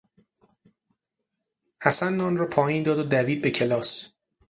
[1.83, 4.09] حسن نان را پایین داد و دوید به کلاس.